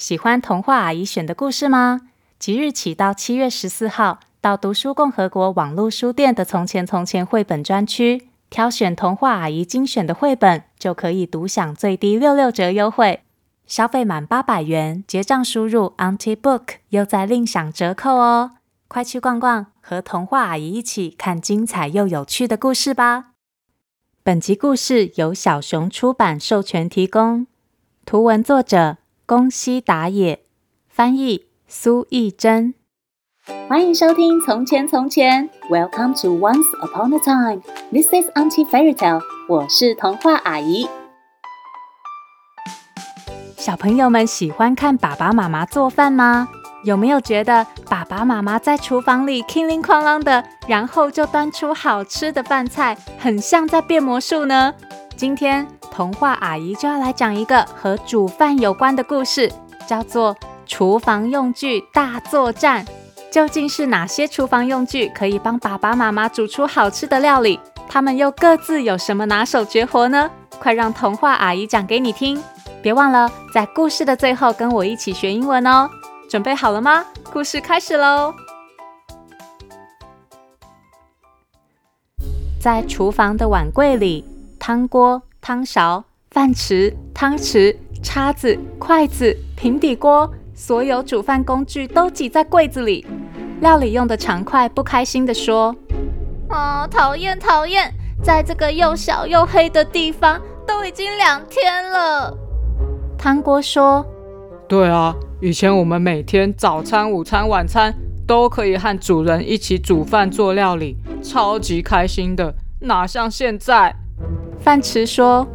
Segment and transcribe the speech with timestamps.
[0.00, 2.00] 喜欢童话阿姨选的故事吗？
[2.38, 13.20] 即日起到七月十四号，到读书共和国网络书店的《从前从前》绘本专区，挑选童话阿姨精选的绘本，就可以独享最低六六折优惠。
[13.66, 18.52] 消费满八百元，结账输入 Auntie Book，又再另享折扣哦！
[18.88, 23.32] 快去逛逛，和童话阿姨一起看精彩又有趣的故事吧。
[24.22, 27.46] 本集故事由小熊出版授权提供，
[28.06, 28.96] 图文作者。
[29.30, 30.40] 宫西达也，
[30.88, 32.74] 翻译苏懿祯。
[33.68, 37.62] 欢迎收听《从前从前》，Welcome to Once Upon a Time。
[37.92, 39.22] This is Auntie Fairy Tale。
[39.48, 40.88] 我是童话阿姨。
[43.56, 46.48] 小朋友们喜欢看爸爸妈妈做饭吗？
[46.82, 54.74] 有没有觉得爸爸妈妈在厨房里叮铃哐啷的，然后就端出好吃的饭菜，很像在变魔术呢？
[55.16, 55.68] 今天
[56.00, 59.52] 童话阿姨就要来讲一个和煮饭有关的故事，
[59.86, 62.82] 叫做《厨房用具大作战》。
[63.30, 67.60] 究竟是哪些厨房用具可以帮爸爸妈妈煮出好吃的料理？
[67.86, 70.30] 他们又各自有什么拿手绝活呢？
[70.58, 72.42] 快让童话阿姨讲给你听！
[72.80, 75.90] 别忘了在故事的最后跟我一起学英文哦。
[76.30, 77.04] 准备好了吗？
[77.30, 78.32] 故事开始喽！
[82.58, 84.24] 在厨房的碗柜里。
[84.58, 93.04] 汤锅、汤勺、饭匙、汤匙、叉子、筷子、平底锅，所有煮饭工具都挤在柜子里。
[93.60, 95.74] 料理用的长筷不开心地说
[96.48, 102.32] ：“啊、哦，讨厌讨厌，在这个又小又黑的地方，都已经两天了。”
[103.18, 104.06] 汤锅说
[104.68, 107.92] ：“对啊，以前我们每天早餐、午餐、晚餐
[108.24, 113.96] 都可以和主人一起煮饭做料理，超级开心的，哪像现在。”
[114.60, 115.46] 饭池说：“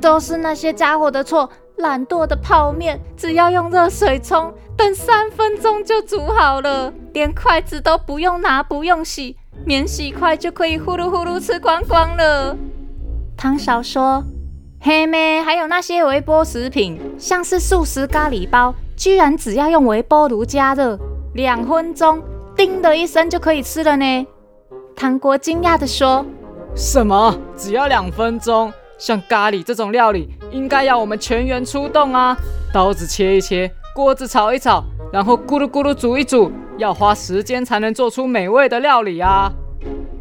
[0.00, 12.56] 都是那些家伙的错，懒惰的泡面，只要用热水冲，等三分钟就煮好了，连筷子都不用拿，不用洗，免洗筷就可以呼噜呼噜吃光光了。”
[13.38, 14.22] 汤勺说
[14.80, 20.98] ：“嘿咩，还有那些微波食品，像是素食咖喱包，居然只要用微波炉加热，
[21.32, 22.22] 两分钟，
[22.54, 24.26] 叮的一声就可以吃了呢。”
[24.94, 26.26] 汤锅惊讶地说。
[26.74, 27.38] 什么？
[27.56, 28.72] 只要两分钟？
[28.98, 32.36] 像咖喱这种料理，应该要我们全员出动啊！
[32.72, 39.52] 刀子切一切，锅子炒一炒，然后咕噜咕噜煮一煮，要花时间才能做出美味的料理啊！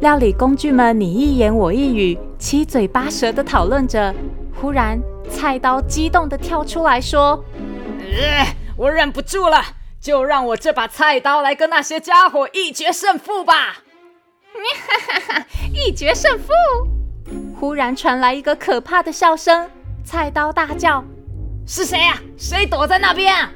[0.00, 4.12] 料理工具们你一言我一语，七嘴八舌的讨论着。
[4.60, 5.00] 忽然，
[5.30, 7.44] 菜刀激动的跳出来说
[8.02, 9.62] ：“呃，我忍不住了，
[10.00, 13.83] 就让我这把菜刀来跟那些家伙一决胜负吧！”
[15.72, 16.48] 一决胜负！
[17.58, 19.68] 忽然传来一个可怕的笑声，
[20.04, 21.04] 菜刀大叫
[21.66, 22.20] ：“是谁啊？
[22.36, 23.50] 谁躲在那边啊？”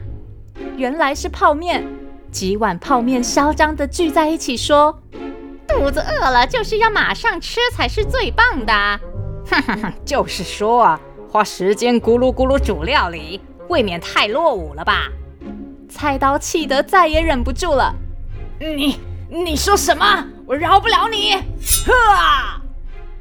[0.76, 1.86] 原来是泡面，
[2.30, 5.00] 几碗泡面嚣张地聚在一起说
[5.68, 8.72] ：“肚子饿了，就是要马上吃才是最棒的。”
[9.46, 9.92] 哈哈哈！
[10.04, 11.00] 就是说啊，
[11.30, 15.08] 花时间咕噜咕噜煮料理，未免太落伍了吧？
[15.88, 17.94] 菜刀气得再也忍不住了
[18.60, 21.34] ：“你你说什么？”我饶不了你！
[21.84, 22.58] 呵啊！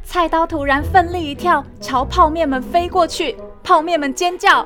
[0.01, 3.35] 菜刀突然奋力一跳，朝泡面们飞过去。
[3.61, 4.65] 泡面们尖叫。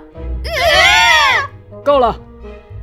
[1.83, 2.15] 够了！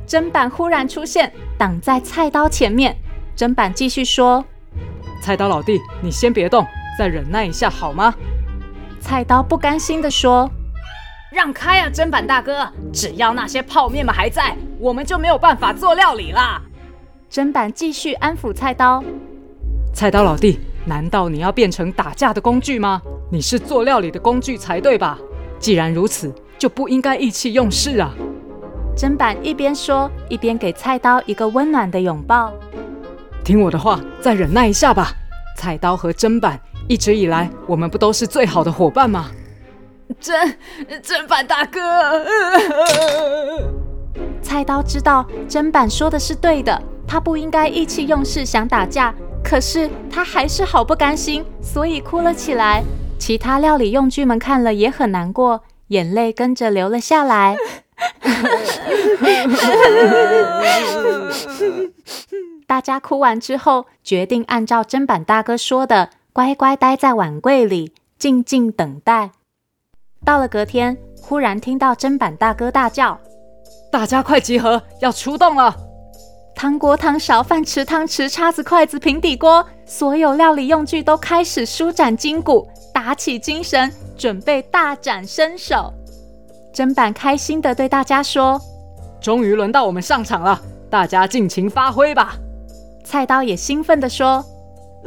[0.05, 2.93] 砧板忽然出现，挡在菜刀前面。
[3.37, 4.43] 砧板继续说
[5.23, 8.13] ：“菜刀老弟，你先别动，再忍耐一下好吗？”
[8.99, 10.51] 菜刀不甘心地说
[11.31, 12.69] ：“让开啊，砧板大哥！
[12.91, 16.61] 只要那些泡面们还在，我们就没有办法做料理啦。”
[17.31, 19.01] 砧板继续安抚菜刀。
[19.93, 23.01] 菜刀老弟，难道你要变成打架的工具吗？
[23.31, 25.19] 你是做料理的工具才对吧？
[25.59, 28.11] 既然如此，就不应该意气用事啊！
[28.95, 32.53] 砧板一边说，一边给菜刀一个温暖的拥抱。
[33.43, 35.11] 听我的话，再忍耐一下吧。
[35.57, 39.31] 菜刀和砧板一直以来，我们不都是最好的伙伴吗？
[40.21, 40.55] 砧
[41.03, 41.79] 砧板大哥，
[44.41, 49.13] 菜刀知道砧板说的是对的，他不应该意气用事，想打架。
[49.43, 52.83] 可是他还是好不甘心，所以哭了起来。
[53.17, 57.57] 其他料理用具们看了也很难过，眼泪跟着流了下来。
[62.67, 69.31] 大家哭完之后，决定按照砧板大哥说的，乖乖待在碗柜里，静静等待。
[70.23, 73.19] 到了隔天，忽然听到砧板大哥大叫
[73.91, 75.75] ：“大家快集合，要出动了！”
[76.59, 85.93] 汤锅、汤勺、饭匙、汤匙、叉子、筷子、平底锅，所有料理用具都开始舒展筋骨，打起精神，准备大展身手。
[86.73, 88.59] 砧板开心地对大家说
[89.23, 92.35] ：“终于轮到我们上场了，大家尽情发挥吧！
[93.05, 94.43] 菜刀也兴奋地说：“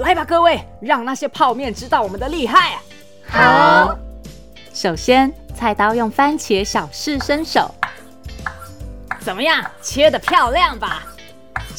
[0.01, 2.83] 来吧，各位，让那些泡面知道我们的厉害啊！”
[3.29, 3.99] 好。
[4.73, 7.71] 首先，菜刀用番茄小试身手，
[9.21, 9.63] 怎么样？
[9.83, 11.09] 切得漂亮吧？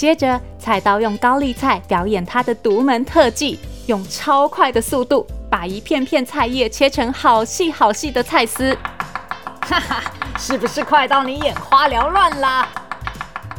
[0.03, 8.77] 接着，菜刀用高丽菜表演他的独门特技，用超快的速度把一片片菜叶切成好细好细的菜丝。
[9.61, 10.03] 哈哈，
[10.37, 12.67] 是不是快到你眼花缭乱啦？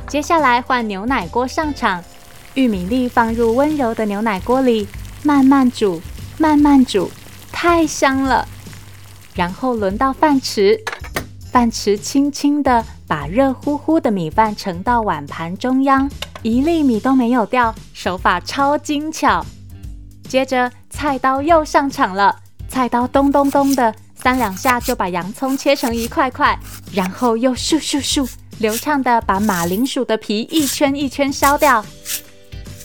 [0.07, 2.05] 接下来换牛奶锅上场，
[2.53, 4.87] 玉米粒放入温柔的牛奶锅里，
[5.23, 6.03] 慢慢煮，
[6.37, 7.11] 慢慢煮，
[7.51, 8.47] 太香了。
[9.35, 10.79] 然后轮到饭匙，
[11.55, 16.11] 饭匙轻轻地把热乎乎的米饭盛到碗盘中央，
[16.43, 19.47] 一粒米都没有掉，手法超精巧。
[20.29, 22.35] 接着菜刀又上场了，
[22.69, 26.59] 菜刀咚咚咚的三两下就把洋葱切成一块块，
[26.93, 28.29] 然后又咻咻咻
[28.59, 31.87] 流畅地把马铃薯的皮一圈一圈削掉。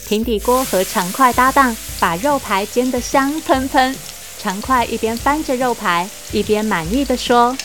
[0.08, 3.96] 平底锅和长筷搭档，把肉排煎得香喷喷。
[4.38, 7.58] 长筷一边翻着肉排，一边满意地说：“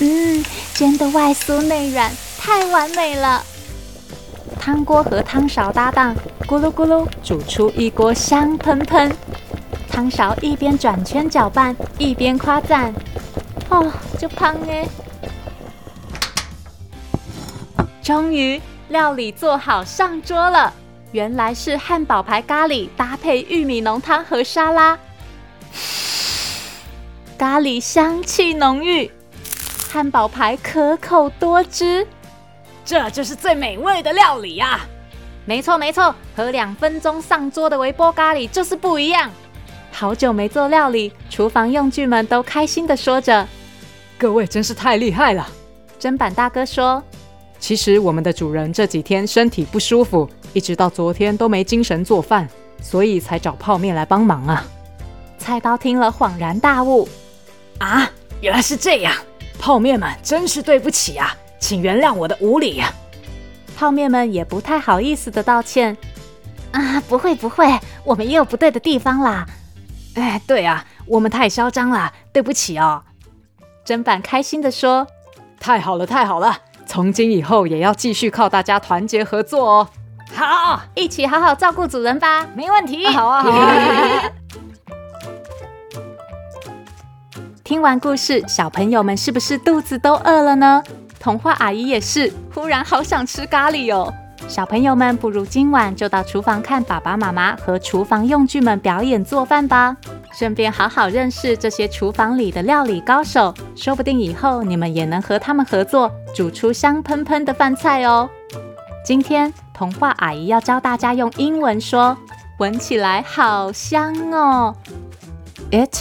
[0.00, 0.44] 嗯，
[0.74, 3.42] 煎得外酥内软，太完美了。”
[4.60, 6.14] 汤锅和汤勺搭档，
[6.46, 9.10] 咕噜咕噜煮出一锅香喷喷。
[9.90, 12.92] 汤勺一边转圈搅拌，一边夸赞
[13.70, 14.86] ：“哦，就胖耶！”
[18.02, 20.72] 终于，料理做好上桌了。
[21.12, 24.98] 原来是汉堡排咖喱搭配玉米浓汤和沙拉。
[27.38, 29.10] 咖喱香气浓郁，
[29.96, 32.06] 汉堡排可口多汁，
[32.84, 34.80] 这就是最美味的料理呀！
[35.46, 39.30] 没错没错，和两分钟上桌的微波咖喱就是不一样。
[39.90, 43.48] 好久没做料理，厨房用具们都开心的说着
[44.18, 45.48] ：“各位真是太厉害了！”
[45.98, 47.02] 砧板大哥说
[47.58, 52.46] ：“其实我们的主人这几天身体不舒服，一直到昨天都没精神做饭，
[52.82, 54.62] 所以才找泡面来帮忙啊。”
[55.40, 57.08] 菜刀听了恍然大悟。
[57.78, 58.10] 啊，
[58.42, 59.14] 原来是这样！
[59.58, 62.92] 泡面们真是对不起啊，请原谅我的无礼啊。
[63.76, 65.96] 泡面们也不太好意思的道歉。
[66.72, 69.46] 啊，不会不会，我们也有不对的地方啦。
[70.14, 73.02] 哎，对啊，我们太嚣张了，对不起哦。
[73.84, 75.06] 砧板开心的说
[75.60, 79.88] ：“太好了，太好了，从今以后也要继续靠大家团结合作哦。
[80.34, 83.06] 好，一起好好照顾主人吧，没问题。
[83.06, 84.22] 啊好啊，好啊。
[87.66, 90.80] ”听完故事，小朋友们是不是肚子都饿了呢？
[91.18, 94.14] 童话阿姨也是，忽然好想吃咖喱哦。
[94.46, 99.96] 小朋友们，不如今晚就到厨房看爸爸妈妈和厨房用具们表演做饭吧，
[100.32, 108.30] 顺便好好认识这些厨房里的料理高手，说不定以后你们也能和他们合作，煮出香喷喷的饭菜哦。
[109.04, 112.16] 今天童话阿姨要教大家用英文说，
[112.58, 114.72] 闻起来好香哦。
[115.72, 115.96] It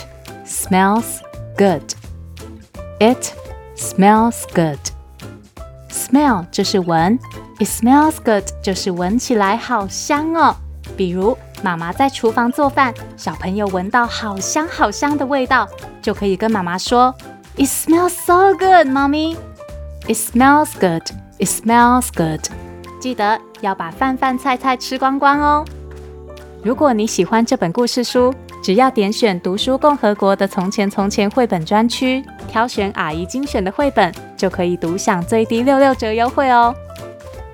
[0.45, 1.21] smells
[1.57, 1.93] Good.
[2.99, 3.31] It
[3.77, 4.79] smells good.
[5.89, 7.17] Smell 就是闻
[7.59, 10.55] ，It smells good 就是闻起来好香哦。
[10.97, 15.67] 比如妈妈在厨房做饭，小朋友闻到好香好香的味道，
[16.01, 17.15] 就可以跟妈妈说
[17.55, 19.37] ：It smells so good, mommy.
[20.07, 21.03] It smells good.
[21.39, 22.41] It smells good.
[22.99, 25.65] 记得要把饭饭菜菜吃光光哦。
[26.63, 28.33] 如果你喜欢这本故事书，
[28.65, 36.73] 只要点选读书共和国的从前从前绘本专区，挑选阿姨精选的绘本，就可以独享最低六六折优惠哦。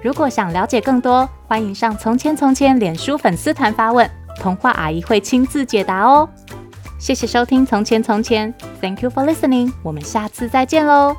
[0.01, 6.29] 如果想了解更多，欢迎上从前从前脸书粉丝团发问，童话阿姨会亲自解答哦。
[6.97, 11.13] 谢谢收听从前从前，Thank you for listening，我们下次再见喽。